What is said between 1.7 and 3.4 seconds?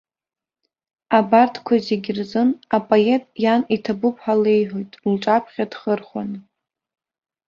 зегьы рзын апоет